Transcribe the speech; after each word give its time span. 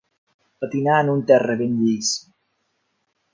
Patinar 0.63 0.95
en 1.01 1.11
un 1.15 1.21
terra 1.33 1.57
ben 1.61 1.75
llis. 1.83 2.11